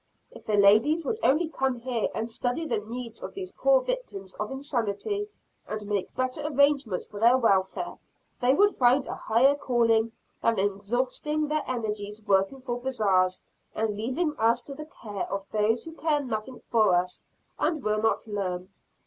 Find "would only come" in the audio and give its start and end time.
1.05-1.75